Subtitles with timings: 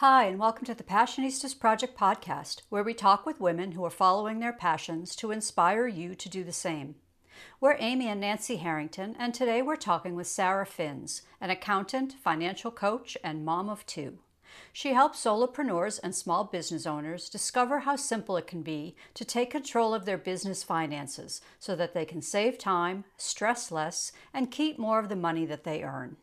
[0.00, 3.90] Hi, and welcome to the Passionistas Project podcast, where we talk with women who are
[3.90, 6.94] following their passions to inspire you to do the same.
[7.60, 12.70] We're Amy and Nancy Harrington, and today we're talking with Sara Fins, an accountant, financial
[12.70, 14.18] coach, and mom of two.
[14.72, 19.50] She helps solopreneurs and small business owners discover how simple it can be to take
[19.50, 24.78] control of their business finances so that they can save time, stress less, and keep
[24.78, 26.18] more of the money that they earn.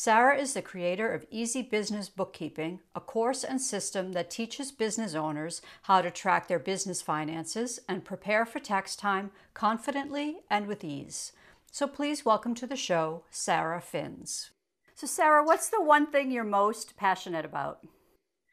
[0.00, 5.16] Sara is the creator of Easy Business Bookkeeping, a course and system that teaches business
[5.16, 10.84] owners how to track their business finances and prepare for tax time confidently and with
[10.84, 11.32] ease.
[11.72, 14.52] So please welcome to the show, Sara Fins.
[14.94, 17.80] So, Sara, what's the one thing you're most passionate about?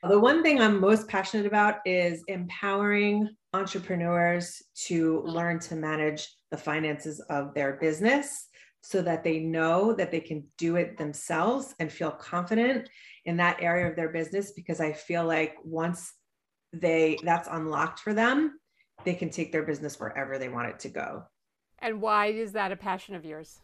[0.01, 6.57] The one thing I'm most passionate about is empowering entrepreneurs to learn to manage the
[6.57, 8.47] finances of their business
[8.85, 12.87] so that they know that they can do it themselves and feel confident
[13.25, 16.13] in that area of their business because I feel like once
[16.71, 18.59] they that's unlocked for them,
[19.03, 21.23] they can take their business wherever they want it to go.
[21.79, 23.59] And why is that a passion of yours?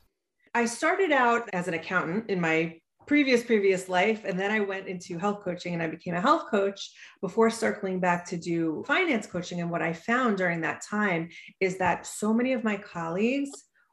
[0.55, 4.87] I started out as an accountant in my previous previous life and then I went
[4.87, 6.91] into health coaching and I became a health coach
[7.21, 11.77] before circling back to do finance coaching and what I found during that time is
[11.79, 13.51] that so many of my colleagues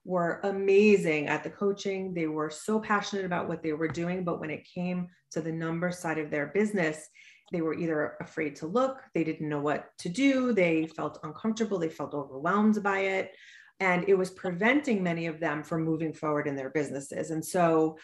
[0.09, 2.15] were amazing at the coaching.
[2.15, 4.25] They were so passionate about what they were doing.
[4.25, 7.07] But when it came to the number side of their business,
[7.53, 11.79] they were either afraid to look, they didn't know what to do, they felt uncomfortable,
[11.79, 13.33] they felt overwhelmed by it.
[13.81, 17.31] And it was preventing many of them from moving forward in their businesses.
[17.31, 17.99] And so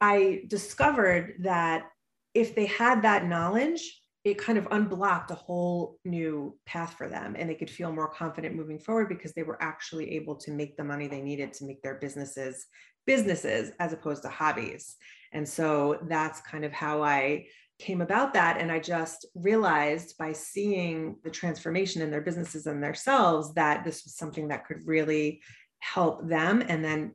[0.00, 1.86] I discovered that
[2.32, 7.36] if they had that knowledge, it kind of unblocked a whole new path for them
[7.38, 10.76] and they could feel more confident moving forward because they were actually able to make
[10.76, 12.66] the money they needed to make their businesses
[13.06, 14.96] businesses as opposed to hobbies.
[15.32, 17.46] And so that's kind of how i
[17.78, 18.56] came about that.
[18.58, 24.04] And i just realized by seeing the transformation in their businesses and themselves that this
[24.04, 25.42] was something that could really
[25.80, 27.12] help them and then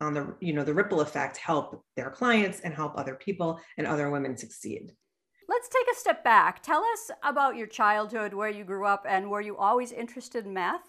[0.00, 3.86] on the you know the ripple effect help their clients and help other people and
[3.86, 4.92] other women succeed
[5.52, 6.62] Let's take a step back.
[6.62, 10.54] Tell us about your childhood, where you grew up, and were you always interested in
[10.54, 10.80] math?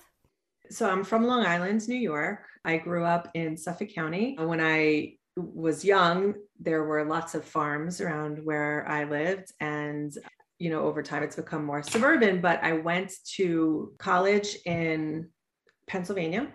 [0.69, 2.45] So I'm from Long Island, New York.
[2.63, 4.37] I grew up in Suffolk County.
[4.39, 9.51] When I was young, there were lots of farms around where I lived.
[9.59, 10.13] And,
[10.59, 15.27] you know, over time it's become more suburban, but I went to college in
[15.87, 16.53] Pennsylvania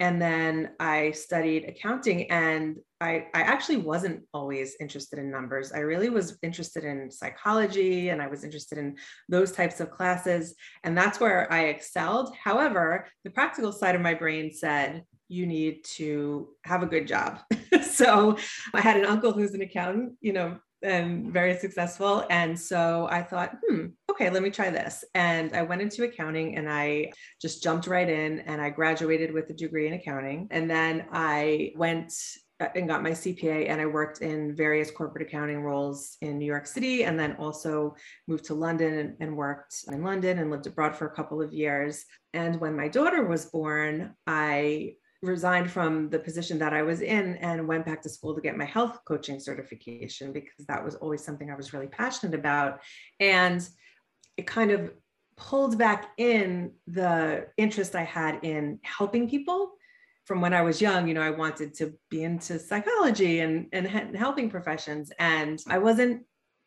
[0.00, 5.72] and then I studied accounting and I, I actually wasn't always interested in numbers.
[5.72, 8.96] I really was interested in psychology and I was interested in
[9.28, 10.54] those types of classes.
[10.84, 12.34] And that's where I excelled.
[12.42, 17.40] However, the practical side of my brain said, you need to have a good job.
[17.82, 18.38] so
[18.72, 22.24] I had an uncle who's an accountant, you know, and very successful.
[22.30, 25.04] And so I thought, hmm, okay, let me try this.
[25.14, 29.50] And I went into accounting and I just jumped right in and I graduated with
[29.50, 30.48] a degree in accounting.
[30.50, 32.12] And then I went
[32.60, 36.46] Uh, and got my CPA and I worked in various corporate accounting roles in New
[36.46, 37.96] York City and then also
[38.28, 41.52] moved to London and, and, worked in London and lived abroad for a couple of
[41.52, 42.04] years.
[42.32, 44.94] And when my daughter was born, I
[45.24, 48.56] resigned from the position that I was in and went back to school to get
[48.56, 52.80] my health coaching certification because that was always something I was really passionate about.
[53.18, 53.68] And
[54.36, 54.92] it kind of
[55.36, 59.72] pulled back in the interest I had in helping people.
[60.24, 63.86] From when I was young, you know, I wanted to be into psychology and, and
[63.86, 65.12] helping professions.
[65.18, 66.22] And I wasn't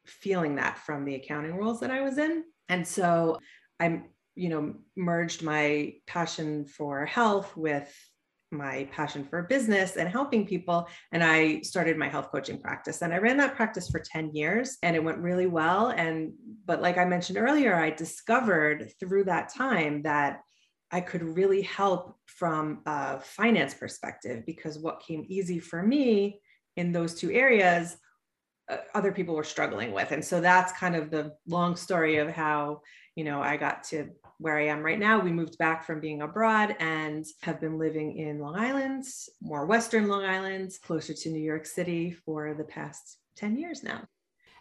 [0.06, 2.44] feeling that from the accounting roles that I was in.
[2.70, 3.40] And so
[3.80, 4.04] I,
[4.36, 7.94] you know, merged my passion for health with
[8.52, 10.88] my passion for business and helping people.
[11.12, 13.02] And I started my health coaching practice.
[13.02, 15.90] And I ran that practice for 10 years and it went really well.
[15.90, 16.34] And,
[16.66, 20.42] but like I mentioned earlier, I discovered through that time that
[20.92, 26.40] I could really help from a finance perspective because what came easy for me
[26.76, 27.98] in those two areas
[28.70, 32.30] uh, other people were struggling with and so that's kind of the long story of
[32.30, 32.82] how
[33.16, 35.20] you know i got to where I am right now.
[35.20, 39.06] We moved back from being abroad and have been living in Long Island,
[39.42, 44.08] more Western Long Island, closer to New York City for the past 10 years now.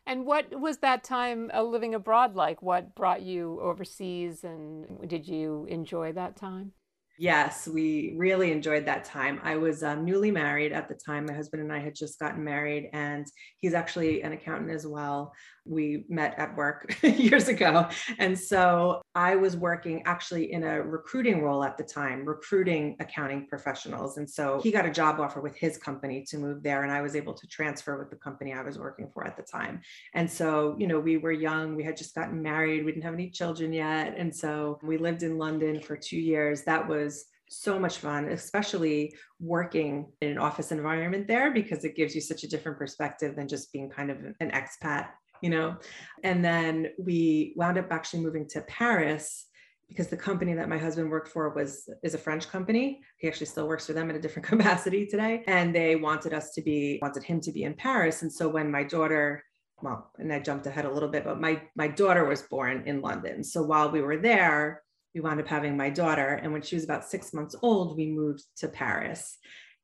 [0.07, 2.63] And what was that time uh, living abroad like?
[2.63, 6.73] What brought you overseas and did you enjoy that time?
[7.19, 9.41] Yes, we really enjoyed that time.
[9.43, 11.25] I was um, newly married at the time.
[11.25, 13.27] My husband and I had just gotten married, and
[13.59, 15.33] he's actually an accountant as well.
[15.67, 17.89] We met at work years ago.
[18.19, 23.47] And so I was working actually in a recruiting role at the time, recruiting accounting
[23.47, 24.19] professionals.
[24.19, 27.03] And so he got a job offer with his company to move there, and I
[27.03, 29.81] was able to transfer with the company I was working for at the time.
[30.15, 33.15] And so, you know, we were young, we had just gotten married, we didn't have
[33.15, 34.15] any children yet.
[34.17, 36.63] And so we lived in London for two years.
[36.63, 42.15] That was so much fun, especially working in an office environment there because it gives
[42.15, 45.09] you such a different perspective than just being kind of an expat,
[45.43, 45.77] you know.
[46.23, 49.47] And then we wound up actually moving to Paris
[49.89, 53.01] because the company that my husband worked for was is a French company.
[53.19, 55.45] He actually still works for them in a different capacity today.
[55.47, 58.23] And they wanted us to be wanted him to be in Paris.
[58.23, 59.43] And so when my daughter
[59.83, 63.03] well, and I jumped ahead a little bit, but my my daughter was born in
[63.03, 63.45] London.
[63.45, 64.83] So while we were there,
[65.15, 66.41] we wound up having my daughter.
[66.43, 69.39] And when she was about six months old, we moved to Paris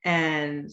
[0.04, 0.70] and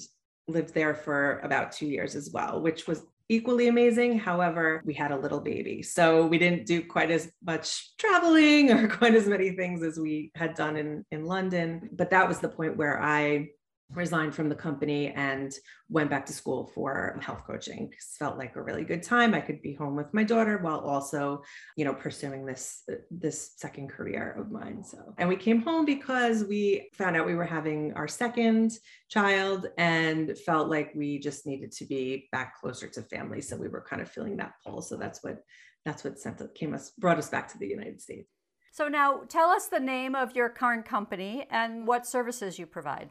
[0.48, 4.18] lived there for about two years as well, which was equally amazing.
[4.18, 5.84] However, we had a little baby.
[5.84, 10.32] So we didn't do quite as much traveling or quite as many things as we
[10.36, 11.90] had done in, in London.
[11.94, 13.50] But that was the point where I
[13.92, 15.54] resigned from the company and
[15.90, 17.88] went back to school for health coaching.
[17.90, 19.34] Because felt like a really good time.
[19.34, 21.42] I could be home with my daughter while also
[21.76, 25.14] you know pursuing this this second career of mine so.
[25.18, 28.78] And we came home because we found out we were having our second
[29.10, 33.42] child and felt like we just needed to be back closer to family.
[33.42, 34.82] So we were kind of feeling that pull.
[34.82, 35.40] So that's what
[35.86, 38.30] that's what sent came us brought us back to the united states.
[38.72, 43.10] So now tell us the name of your current company and what services you provide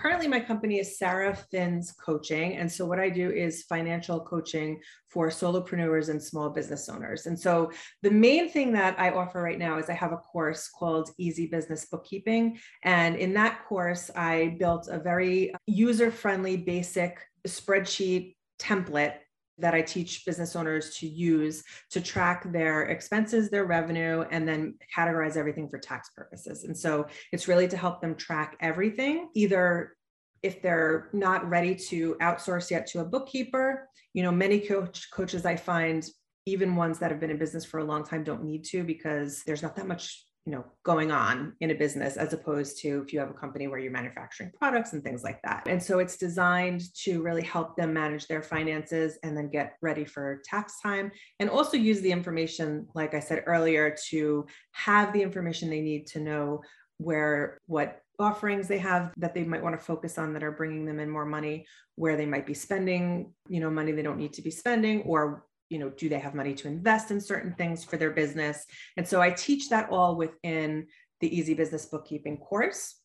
[0.00, 2.56] currently my company is Sara Fins Coaching.
[2.56, 7.26] And so what I do is financial coaching for solopreneurs and small business owners.
[7.26, 7.70] And so
[8.02, 11.46] the main thing that I offer right now is I have a course called Easy
[11.46, 12.58] Business Bookkeeping.
[12.82, 19.16] And in that course, I built a very user-friendly basic spreadsheet template
[19.60, 24.74] that I teach business owners to use to track their expenses, their revenue, and then
[24.96, 26.64] categorize everything for tax purposes.
[26.64, 29.96] And so it's really to help them track everything, either
[30.42, 33.88] if they're not ready to outsource yet to a bookkeeper.
[34.14, 36.04] You know, many coach, coaches I find,
[36.46, 39.42] even ones that have been in business for a long time, don't need to because
[39.44, 43.12] there's not that much you know going on in a business as opposed to if
[43.12, 45.66] you have a company where you're manufacturing products and things like that.
[45.66, 50.04] And so it's designed to really help them manage their finances and then get ready
[50.04, 55.22] for tax time and also use the information like i said earlier to have the
[55.22, 56.60] information they need to know
[56.98, 60.84] where what offerings they have that they might want to focus on that are bringing
[60.84, 61.66] them in more money
[61.96, 65.44] where they might be spending you know money they don't need to be spending or
[65.70, 68.66] you know do they have money to invest in certain things for their business?
[68.96, 70.86] And so i teach that all within
[71.20, 72.96] the easy business bookkeeping course.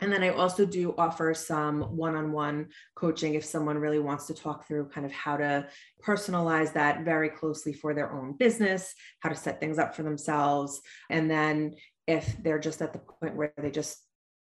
[0.00, 4.26] And then I also do offer some one on one coaching if someone really wants
[4.28, 5.68] to talk through kind of how to
[6.02, 10.80] personalize that very closely for their own business, how to set things up for themselves.
[11.10, 11.74] And then
[12.06, 13.98] if they're just at the point where they just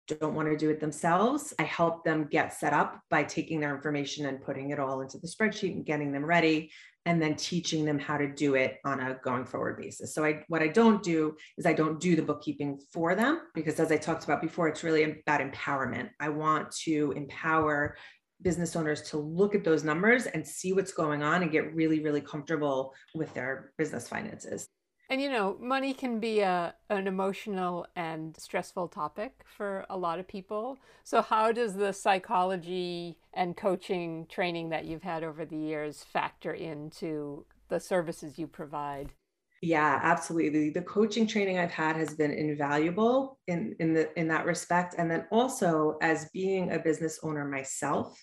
[0.07, 3.75] don't want to do it themselves, I help them get set up by taking their
[3.75, 6.71] information and putting it all into the spreadsheet and getting them ready
[7.07, 10.13] and then teaching them how to do it on a going forward basis.
[10.13, 13.79] So I what I don't do is I don't do the bookkeeping for them because
[13.79, 16.09] as I talked about before it's really about empowerment.
[16.19, 17.95] I want to empower
[18.41, 22.01] business owners to look at those numbers and see what's going on and get really
[22.01, 24.67] really comfortable with their business finances.
[25.09, 30.19] And you know, money can be a, an emotional and stressful topic for a lot
[30.19, 30.79] of people.
[31.03, 36.53] So, how does the psychology and coaching training that you've had over the years factor
[36.53, 39.13] into the services you provide?
[39.61, 40.69] Yeah, absolutely.
[40.69, 44.95] The coaching training I've had has been invaluable in in the in that respect.
[44.97, 48.15] And then also as being a business owner myself,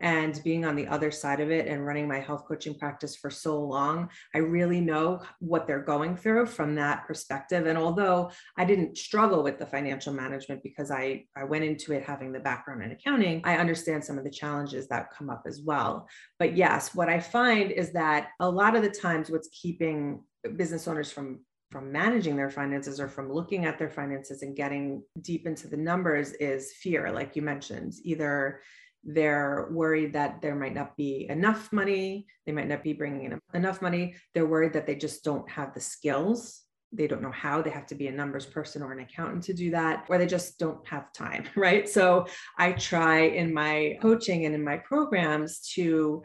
[0.00, 3.30] and being on the other side of it and running my health coaching practice for
[3.30, 7.66] so long, I really know what they're going through from that perspective.
[7.66, 12.04] And although I didn't struggle with the financial management because I, I went into it
[12.04, 15.62] having the background in accounting, I understand some of the challenges that come up as
[15.62, 16.08] well.
[16.38, 20.22] But yes, what I find is that a lot of the times what's keeping
[20.56, 21.40] business owners from
[21.70, 25.76] from managing their finances or from looking at their finances and getting deep into the
[25.76, 28.60] numbers is fear like you mentioned either
[29.04, 32.26] they're worried that there might not be enough money.
[32.46, 34.14] They might not be bringing in enough money.
[34.34, 36.62] They're worried that they just don't have the skills.
[36.92, 37.62] They don't know how.
[37.62, 40.26] They have to be a numbers person or an accountant to do that, or they
[40.26, 41.88] just don't have time, right?
[41.88, 42.26] So
[42.58, 46.24] I try in my coaching and in my programs to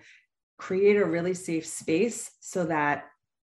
[0.57, 3.05] create a really safe space so that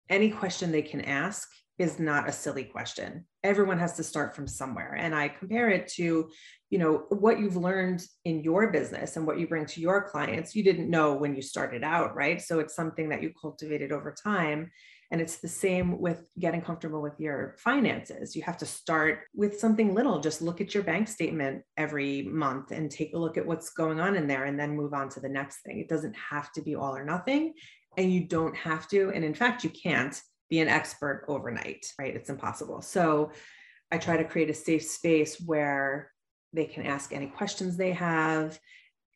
[0.10, 4.48] any question they can ask is not a silly question everyone has to start from
[4.48, 6.30] somewhere and i compare it to
[6.70, 10.56] you know what you've learned in your business and what you bring to your clients
[10.56, 14.14] you didn't know when you started out right so it's something that you cultivated over
[14.24, 14.70] time
[15.12, 18.36] and it's the same with getting comfortable with your finances.
[18.36, 20.20] You have to start with something little.
[20.20, 24.00] Just look at your bank statement every month and take a look at what's going
[24.00, 25.80] on in there and then move on to the next thing.
[25.80, 27.54] It doesn't have to be all or nothing.
[27.98, 29.12] And you don't have to.
[29.14, 30.20] And in fact, you can't
[30.56, 32.16] be an expert overnight, right?
[32.16, 32.82] It's impossible.
[32.82, 33.32] So
[33.92, 36.12] I try to create a safe space where
[36.54, 38.58] they can ask any questions they have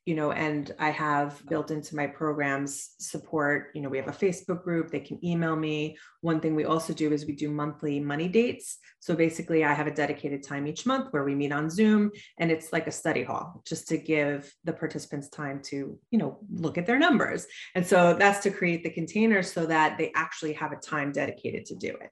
[0.09, 1.49] you know, and I have uh-huh.
[1.49, 5.55] built into my programs support, you know, we have a Facebook group, they can email
[5.55, 5.99] me.
[6.21, 8.79] One thing we also do is we do monthly money dates.
[9.01, 12.49] So basically, I have a dedicated time each month where we meet on Zoom and
[12.49, 16.79] it's like a study hall just to give the participants time to, you know, look
[16.79, 17.45] at their numbers.
[17.75, 21.67] And so that's to create the container so that they actually have a time dedicated
[21.67, 22.09] to do it.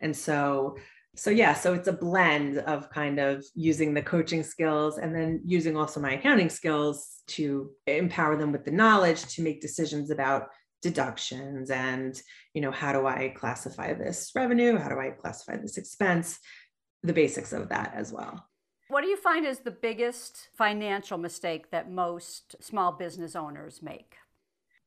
[0.00, 0.78] And so
[1.16, 5.40] so yeah so it's a blend of kind of using the coaching skills and then
[5.44, 10.48] using also my accounting skills to empower them with the knowledge to make decisions about
[10.84, 12.20] deductions and
[12.52, 14.76] you know how do i classify this revenue?
[14.76, 16.38] How do i classify this expense?
[17.02, 18.46] The basics of that as well.
[18.88, 24.14] What do you find is the biggest financial mistake that most small business owners make?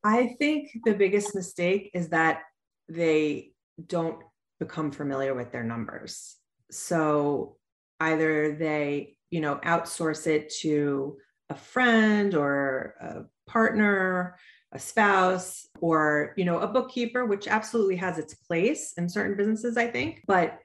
[0.04, 2.42] I think the biggest mistake is that
[2.88, 3.52] they
[3.84, 4.22] don't
[4.58, 6.36] become familiar with their numbers.
[6.70, 7.56] So
[8.00, 11.16] either they, you know, outsource it to
[11.50, 14.36] a friend or a partner,
[14.72, 19.76] a spouse, or, you know, a bookkeeper, which absolutely has its place in certain businesses,
[19.76, 20.22] I think.
[20.26, 20.58] But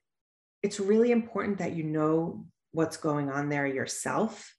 [0.62, 4.54] it's really important that you know what's going on there yourself.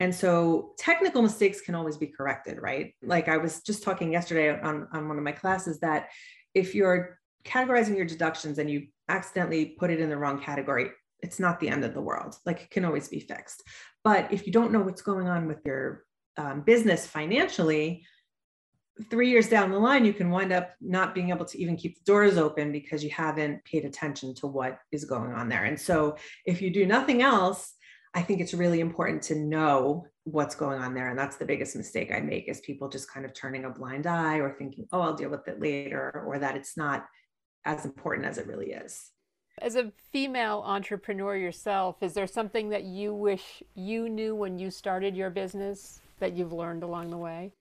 [0.00, 2.94] And so technical mistakes can always be corrected, right?
[3.02, 6.08] Like I was just talking yesterday on, on one of my classes that
[6.52, 11.40] if you're categorizing your deductions and you accidentally put it in the wrong category, it's
[11.40, 12.36] not the end of the world.
[12.44, 13.62] Like it can always be fixed.
[14.02, 16.04] But if you don't know what's going on with your
[16.36, 18.04] um, business financially,
[19.10, 21.96] three years down the line, you can wind up not being able to even keep
[21.96, 25.64] the doors open because you haven't paid attention to what is going on there.
[25.64, 27.72] And so, if you do nothing else,
[28.14, 31.10] I think it's really important to know what's going on there.
[31.10, 34.06] And that's the biggest mistake I make is people just kind of turning a blind
[34.06, 37.06] eye or thinking, oh, I'll deal with it later, or that it's not
[37.64, 39.10] as important as it really is.
[39.60, 44.70] As a female entrepreneur yourself, is there something that you wish you knew when you
[44.70, 47.52] started your business that you've learned along the way?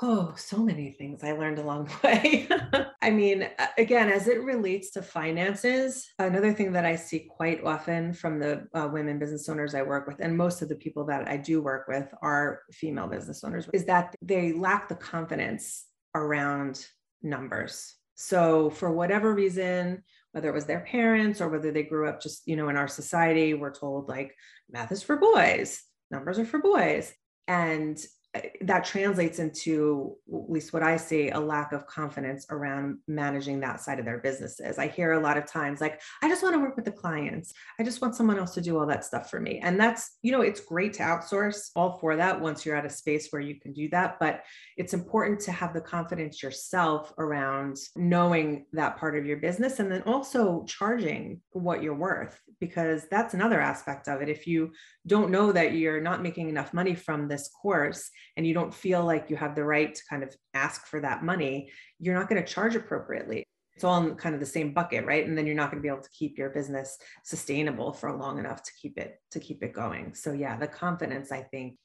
[0.00, 2.48] Oh, so many things I learned along the way.
[3.02, 8.14] I mean, again, as it relates to finances, another thing that I see quite often
[8.14, 11.28] from the uh, women business owners I work with, and most of the people that
[11.28, 16.86] I do work with are female business owners, is that they lack the confidence around
[17.22, 17.96] numbers.
[18.14, 20.02] So, for whatever reason,
[20.32, 22.88] whether it was their parents or whether they grew up just, you know, in our
[22.88, 24.34] society, we're told like
[24.70, 27.12] math is for boys, numbers are for boys.
[27.48, 27.98] And
[28.62, 33.82] that translates into at least what I see a lack of confidence around managing that
[33.82, 34.78] side of their businesses.
[34.78, 37.52] I hear a lot of times like, I just want to work with the clients.
[37.78, 39.60] I just want someone else to do all that stuff for me.
[39.62, 42.90] And that's, you know, it's great to outsource all for that once you're at a
[42.90, 44.18] space where you can do that.
[44.18, 44.44] But
[44.78, 49.92] it's important to have the confidence yourself around knowing that part of your business and
[49.92, 54.30] then also charging what you're worth, because that's another aspect of it.
[54.30, 54.72] If you
[55.06, 59.04] don't know that you're not making enough money from this course, and you don't feel
[59.04, 62.42] like you have the right to kind of ask for that money, you're not going
[62.42, 63.44] to charge appropriately.
[63.74, 65.26] It's all in kind of the same bucket, right?
[65.26, 68.38] And then you're not going to be able to keep your business sustainable for long
[68.38, 70.14] enough to keep it to keep it going.
[70.14, 71.76] So yeah, the confidence, I think.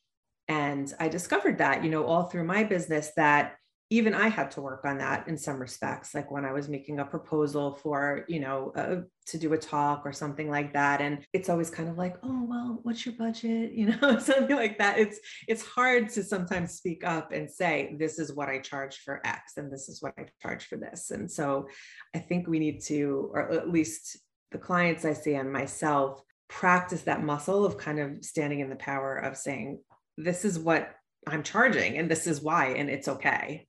[0.50, 3.56] And I discovered that, you know, all through my business that
[3.90, 7.00] even I had to work on that in some respects, like when I was making
[7.00, 11.00] a proposal for, you know, uh, to do a talk or something like that.
[11.00, 13.72] And it's always kind of like, oh, well, what's your budget?
[13.78, 14.98] You know, something like that.
[14.98, 19.22] It's it's hard to sometimes speak up and say, this is what I charge for
[19.24, 21.12] X and this is what I charge for this.
[21.12, 21.68] And so
[22.16, 24.18] I think we need to, or at least
[24.52, 28.76] the clients I see and myself, practice that muscle of kind of standing in the
[28.76, 29.80] power of saying,
[30.18, 30.90] this is what
[31.28, 33.68] I'm charging and this is why, and it's okay.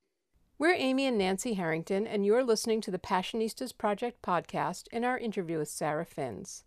[0.60, 5.16] We're Amy and Nancy Harrington, and you're listening to the Passionistas Project podcast in our
[5.16, 6.64] interview with Sara Fins.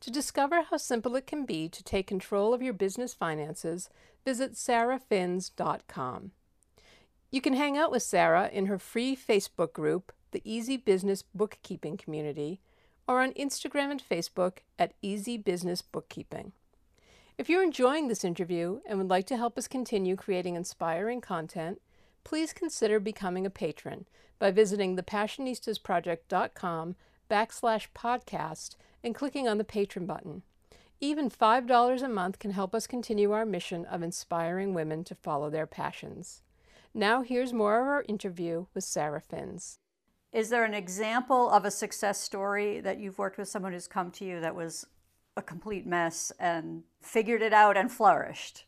[0.00, 3.90] To discover how simple it can be to take control of your business finances,
[4.24, 6.30] visit sarafins.com.
[7.30, 11.98] You can hang out with Sara in her free Facebook group, the Easy Business Bookkeeping
[11.98, 12.60] Community,
[13.06, 16.52] or on Instagram and Facebook at Easy Business Bookkeeping.
[17.36, 21.82] If you're enjoying this interview and would like to help us continue creating inspiring content,
[22.24, 24.06] please consider becoming a patron
[24.38, 26.96] by visiting thepassionistasproject.com
[27.30, 30.42] backslash podcast and clicking on the patron button.
[31.00, 35.48] Even $5 a month can help us continue our mission of inspiring women to follow
[35.48, 36.42] their passions.
[36.92, 39.78] Now, here's more of our interview with Sara Fins.
[40.32, 44.10] Is there an example of a success story that you've worked with someone who's come
[44.12, 44.86] to you that was
[45.36, 48.64] a complete mess and figured it out and flourished?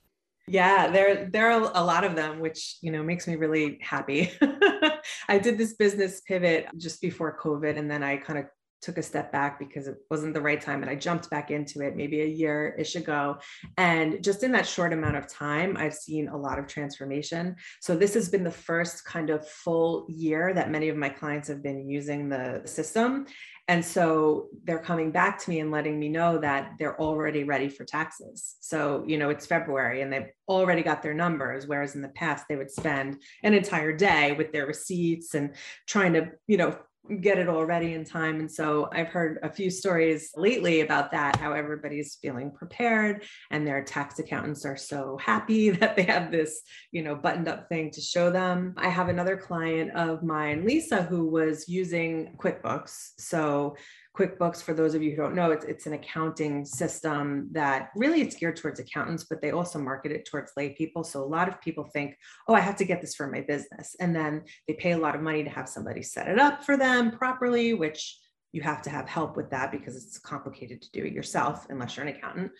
[0.51, 4.33] Yeah, there there are a lot of them, which you know makes me really happy.
[5.29, 8.47] I did this business pivot just before COVID, and then I kind of
[8.81, 11.81] took a step back because it wasn't the right time and I jumped back into
[11.81, 13.39] it maybe a year ish ago.
[13.77, 17.57] And just in that short amount of time, I've seen a lot of transformation.
[17.81, 21.49] So this has been the first kind of full year that many of my clients
[21.49, 23.27] have been using the system.
[23.69, 27.69] And so they're coming back to me and letting me know that they're already ready
[27.69, 28.57] for taxes.
[28.61, 31.69] So, you know, it's February and they've already got their numbers.
[31.69, 35.55] Whereas in the past, they would spend an entire day with their receipts and
[35.87, 36.77] trying to, you know,
[37.19, 38.41] get it all ready in time.
[38.41, 43.67] And so I've heard a few stories lately about that, how everybody's feeling prepared and
[43.67, 46.63] their tax accountants are so happy that they have this,
[46.93, 48.75] you know, buttoned up thing to show them.
[48.77, 53.11] I have another client of mine, Lisa, who was using QuickBooks.
[53.19, 53.77] So
[54.17, 58.21] QuickBooks, for those of you who don't know, it's, it's an accounting system that really
[58.21, 61.05] it's geared towards accountants, but they also market it towards lay people.
[61.05, 62.17] So a lot of people think,
[62.49, 63.95] oh, I have to get this for my business.
[64.01, 66.77] And then they pay a lot of money to have somebody set it up for
[66.77, 68.19] them properly, which
[68.53, 71.97] you have to have help with that because it's complicated to do it yourself unless
[71.97, 72.51] you're an accountant.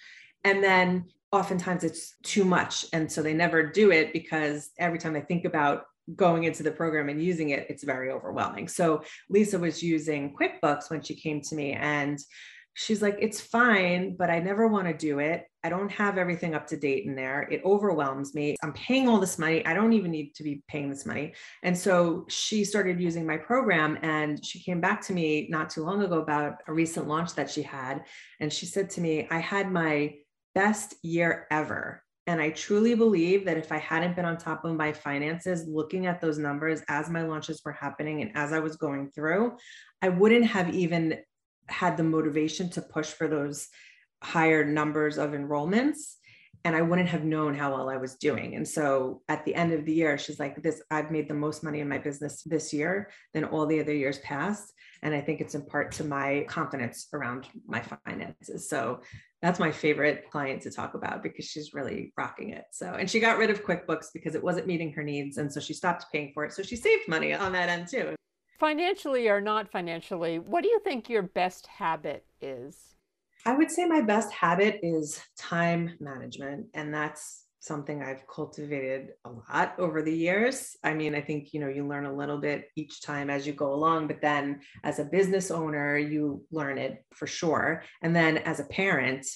[0.45, 2.87] And then oftentimes it's too much.
[2.93, 5.85] And so they never do it because every time they think about
[6.17, 8.69] going into the program and using it, it's very overwhelming.
[8.69, 12.19] So Lisa was using QuickBooks when she came to me and
[12.75, 15.45] she's like, it's fine, but I never want to do it.
[15.63, 17.43] I don't have everything up to date in there.
[17.51, 18.57] It overwhelms me.
[18.63, 19.65] I'm paying all this money.
[19.67, 21.35] I don't even need to be paying this money.
[21.63, 25.85] And so she started using my program and she came back to me not too
[25.85, 28.05] long ago about a recent launch that she had.
[28.39, 30.15] And she said to me, I had my
[30.55, 34.77] best year ever and I truly believe that if I hadn't been on top of
[34.77, 38.77] my finances, looking at those numbers as my launches were happening and as I was
[38.77, 39.57] going through,
[40.01, 41.19] I wouldn't have even
[41.67, 43.67] had the motivation to push for those
[44.23, 46.19] higher numbers of enrollments
[46.65, 48.55] and I wouldn't have known how well I was doing.
[48.55, 51.65] And so at the end of the year, she's like, This, I've made the most
[51.65, 54.73] money in my business this year than all the other years past.
[55.03, 58.69] And I think it's in part to my confidence around my finances.
[58.69, 59.01] So
[59.43, 62.65] that's my favorite client to talk about because she's really rocking it.
[62.73, 65.39] So, and she got rid of QuickBooks because it wasn't meeting her needs.
[65.39, 66.53] And so she stopped paying for it.
[66.53, 68.15] So she saved money on that end too.
[68.59, 72.95] Financially or not financially, what do you think your best habit is?
[73.47, 76.67] I would say my best habit is time management.
[76.75, 80.77] And that's something I've cultivated a lot over the years.
[80.83, 83.53] I mean, I think, you know, you learn a little bit each time as you
[83.53, 87.83] go along, but then as a business owner, you learn it for sure.
[88.03, 89.27] And then as a parent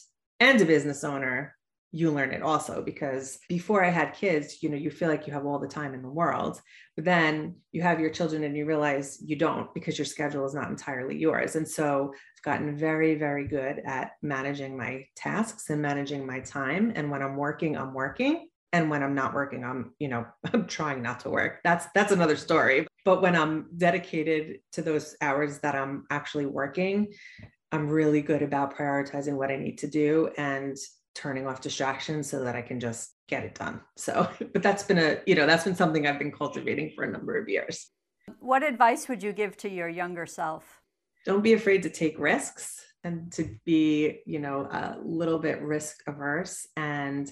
[0.41, 1.55] and a business owner,
[1.95, 5.33] you learn it also because before I had kids, you know, you feel like you
[5.33, 6.61] have all the time in the world,
[6.97, 10.55] but then you have your children and you realize you don't because your schedule is
[10.55, 11.55] not entirely yours.
[11.55, 16.93] And so I've gotten very, very good at managing my tasks and managing my time.
[16.97, 18.49] And when I'm working, I'm working.
[18.73, 21.61] And when I'm not working, I'm, you know, I'm trying not to work.
[21.63, 22.89] That's that's another story.
[23.05, 27.13] But when I'm dedicated to those hours that I'm actually working,
[27.71, 30.77] I'm really good about prioritizing what I need to do and
[31.15, 33.81] turning off distractions so that I can just get it done.
[33.97, 37.11] So, but that's been a, you know, that's been something I've been cultivating for a
[37.11, 37.91] number of years.
[38.41, 40.81] What advice would you give to your younger self?
[41.27, 46.03] Don't be afraid to take risks and to be, you know, a little bit risk
[46.07, 46.67] averse.
[46.77, 47.31] And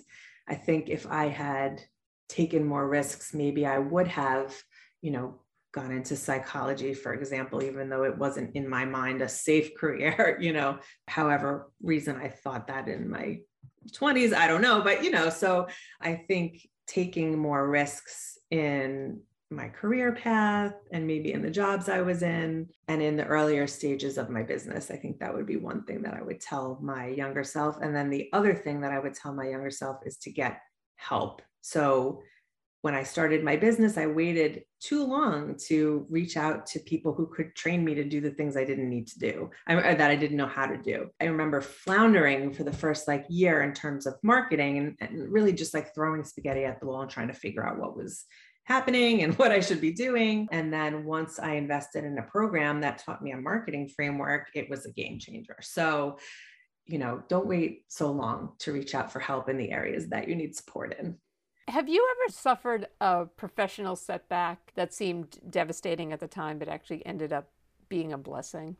[0.48, 1.82] I think if I had
[2.28, 4.54] taken more risks, maybe I would have,
[5.00, 5.40] you know,
[5.72, 10.36] gone into psychology, for example, even though it wasn't in my mind a safe career,
[10.40, 13.40] you know, however reason I thought that in my
[13.90, 15.66] 20s i don't know but you know so
[16.00, 22.00] i think taking more risks in my career path and maybe in the jobs i
[22.00, 25.56] was in and in the earlier stages of my business i think that would be
[25.56, 27.76] one thing that i would tell my younger self.
[27.80, 30.60] And then the other thing that i would tell my younger self is to get
[30.96, 31.42] help.
[31.60, 32.22] So
[32.82, 37.28] when I started my business, I waited too long to reach out to people who
[37.28, 40.36] could train me to do the things I didn't need to do, that I didn't
[40.36, 41.08] know how to do.
[41.20, 45.52] I remember floundering for the first like year in terms of marketing and, and really
[45.52, 48.24] just like throwing spaghetti at the wall and trying to figure out what was
[48.64, 50.48] happening and what I should be doing.
[50.50, 54.68] And then once I invested in a program that taught me a marketing framework, it
[54.68, 55.56] was a game changer.
[55.60, 56.18] So,
[56.86, 60.26] you know, don't wait so long to reach out for help in the areas that
[60.26, 61.16] you need support in.
[61.68, 67.04] Have you ever suffered a professional setback that seemed devastating at the time, but actually
[67.06, 67.50] ended up
[67.88, 68.76] being a blessing?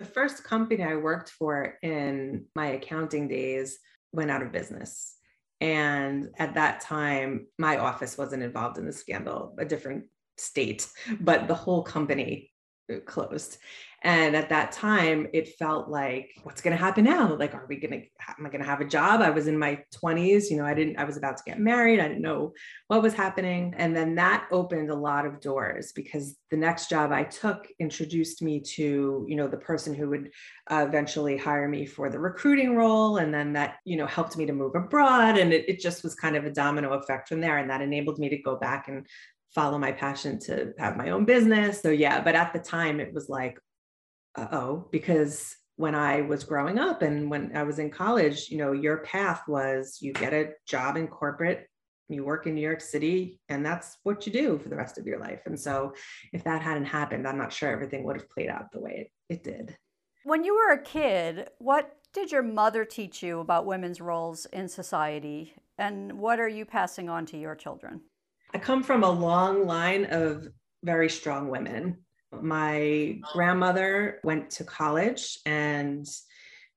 [0.00, 3.78] The first company I worked for in my accounting days
[4.12, 5.16] went out of business.
[5.60, 10.04] And at that time, my office wasn't involved in the scandal, a different
[10.36, 10.88] state,
[11.20, 12.50] but the whole company
[13.06, 13.58] closed.
[14.04, 17.34] And at that time, it felt like, what's going to happen now?
[17.36, 18.06] Like, are we going to,
[18.38, 19.22] am I going to have a job?
[19.22, 22.00] I was in my 20s, you know, I didn't, I was about to get married.
[22.00, 22.52] I didn't know
[22.88, 23.72] what was happening.
[23.78, 28.42] And then that opened a lot of doors because the next job I took introduced
[28.42, 30.30] me to, you know, the person who would
[30.70, 33.16] uh, eventually hire me for the recruiting role.
[33.16, 35.38] And then that, you know, helped me to move abroad.
[35.38, 37.56] And it, it just was kind of a domino effect from there.
[37.56, 39.06] And that enabled me to go back and
[39.54, 41.80] follow my passion to have my own business.
[41.80, 43.58] So yeah, but at the time it was like,
[44.36, 48.72] oh, because when I was growing up and when I was in college, you know,
[48.72, 51.68] your path was you get a job in corporate,
[52.08, 55.06] you work in New York City, and that's what you do for the rest of
[55.06, 55.40] your life.
[55.46, 55.94] And so
[56.32, 59.34] if that hadn't happened, I'm not sure everything would have played out the way it,
[59.34, 59.76] it did.
[60.24, 64.68] When you were a kid, what did your mother teach you about women's roles in
[64.68, 65.54] society?
[65.76, 68.02] And what are you passing on to your children?
[68.52, 70.46] I come from a long line of
[70.84, 71.98] very strong women.
[72.42, 76.06] My grandmother went to college and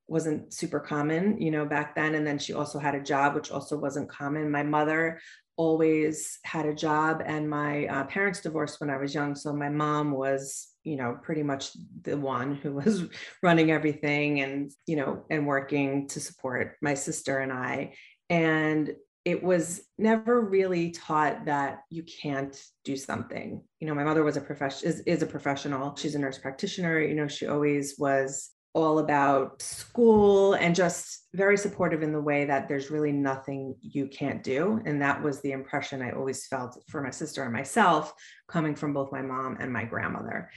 [0.06, 2.14] wasn't super common, you know, back then.
[2.14, 4.50] And then she also had a job, which also wasn't common.
[4.50, 5.20] My mother
[5.56, 9.34] always had a job, and my uh, parents divorced when I was young.
[9.34, 13.04] So my mom was, you know, pretty much the one who was
[13.42, 17.94] running everything and, you know, and working to support my sister and I.
[18.30, 18.94] And
[19.28, 23.62] it was never really taught that you can't do something.
[23.78, 25.94] You know, my mother was a profession is, is a professional.
[25.96, 26.98] She's a nurse practitioner.
[26.98, 32.46] You know, she always was all about school and just very supportive in the way
[32.46, 34.80] that there's really nothing you can't do.
[34.86, 38.14] And that was the impression I always felt for my sister and myself
[38.48, 40.48] coming from both my mom and my grandmother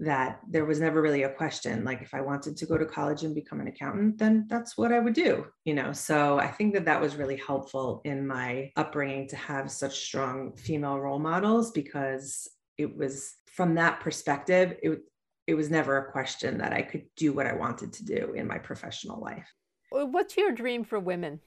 [0.00, 3.24] that there was never really a question like if i wanted to go to college
[3.24, 5.92] and become an accountant then that's what i would do you know?
[5.92, 10.52] So i think that that was really helpful in my upbringing to have such strong
[10.56, 15.00] female role models because it was from that perspective it
[15.46, 18.46] it was never a question that i could do what i wanted to do in
[18.46, 19.48] my professional life.
[19.90, 21.40] What's your dream for women?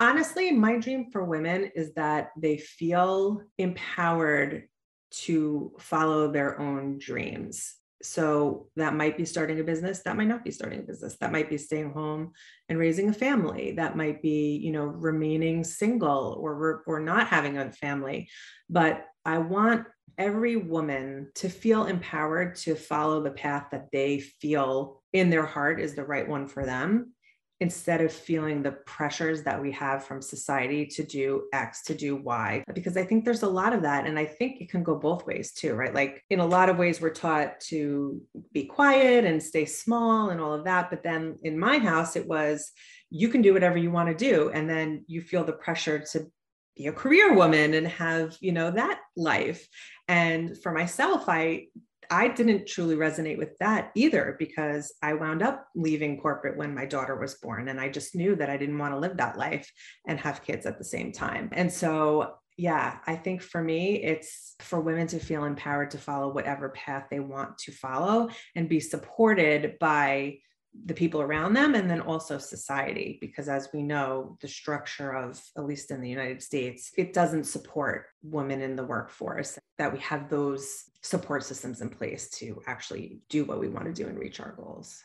[0.00, 4.68] Honestly my dream for women is that they feel empowered
[5.10, 10.44] to follow their own dreams so that might be starting a business that might not
[10.44, 12.32] be starting a business that might be staying home
[12.68, 17.58] and raising a family that might be you know remaining single or or not having
[17.58, 18.28] a family.
[18.68, 19.86] But i want
[20.18, 25.80] every woman to feel empowered to follow the path that they feel in their heart
[25.80, 27.12] is the right one for them
[27.60, 32.16] instead of feeling the pressures that we have from society to do X, to do
[32.16, 34.06] Y, because I think there's a lot of that.
[34.06, 35.94] And I think it can go both ways too, right?
[35.94, 38.20] Like in a lot of ways, we're taught to
[38.52, 40.90] be quiet and stay small and all of that.
[40.90, 42.72] But then in my house, it was
[43.08, 44.50] you can do whatever you want to do.
[44.50, 46.30] And then you feel the pressure to
[46.76, 49.66] be a career woman and have, you know, that life.
[50.08, 51.68] And for myself, I
[52.10, 56.86] I didn't truly resonate with that either because I wound up leaving corporate when my
[56.86, 57.68] daughter was born.
[57.68, 59.70] And I just knew that I didn't want to live that life
[60.06, 61.48] and have kids at the same time.
[61.52, 66.32] And so, yeah, I think for me, it's for women to feel empowered to follow
[66.32, 70.38] whatever path they want to follow and be supported by
[70.84, 75.40] the people around them and then also society because as we know the structure of
[75.56, 79.98] at least in the united states it doesn't support women in the workforce that we
[79.98, 84.18] have those support systems in place to actually do what we want to do and
[84.18, 85.04] reach our goals.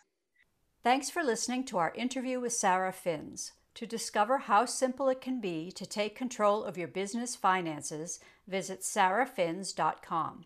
[0.83, 3.51] Thanks for listening to our interview with sara fins.
[3.75, 8.81] To discover how simple it can be to take control of your business finances visit
[8.81, 10.45] sarafins.com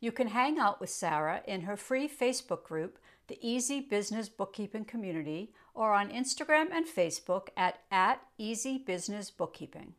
[0.00, 4.84] you can hang out with sara in her free facebook group the Easy Business Bookkeeping
[4.84, 9.94] Community, or on Instagram and Facebook at, at Easy Business Bookkeeping.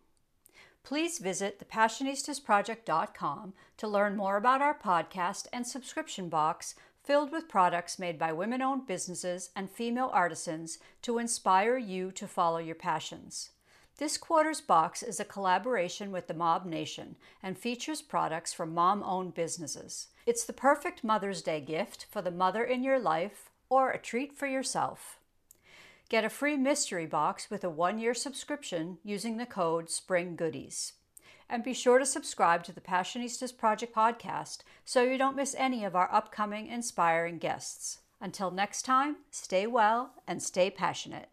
[0.88, 8.00] Please visit thepassionistasproject.com to learn more about our podcast and subscription box filled with products
[8.00, 13.50] made by women owned businesses and female artisans to inspire you to follow your passions.
[13.98, 19.04] This quarter's box is a collaboration with the Mob Nation and features products from mom
[19.04, 20.08] owned businesses.
[20.26, 24.38] It's the perfect Mother's Day gift for the mother in your life or a treat
[24.38, 25.20] for yourself.
[26.10, 30.94] Get a free mystery box with a one year subscription using the code SPRINGGOODIES.
[31.50, 35.84] And be sure to subscribe to the Passionistas Project podcast so you don't miss any
[35.84, 38.00] of our upcoming inspiring guests.
[38.22, 41.28] Until next time, stay well and stay passionate.